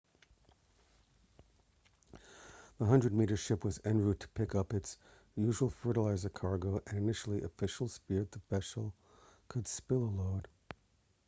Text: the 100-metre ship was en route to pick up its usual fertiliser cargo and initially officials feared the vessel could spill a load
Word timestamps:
the 2.79 2.85
100-metre 2.85 3.37
ship 3.37 3.63
was 3.63 3.79
en 3.85 3.99
route 3.99 4.21
to 4.21 4.27
pick 4.29 4.55
up 4.55 4.73
its 4.73 4.97
usual 5.35 5.69
fertiliser 5.69 6.27
cargo 6.29 6.81
and 6.87 6.97
initially 6.97 7.43
officials 7.43 7.99
feared 8.07 8.31
the 8.31 8.41
vessel 8.49 8.95
could 9.47 9.67
spill 9.67 10.03
a 10.05 10.09
load 10.23 10.47